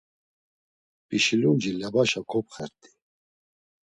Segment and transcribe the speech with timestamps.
[1.07, 2.89] P̌işilumci, lebaşa kopxert̆i.